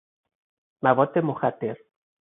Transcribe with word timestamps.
مواد 0.83 1.17
مخدر 1.19 1.77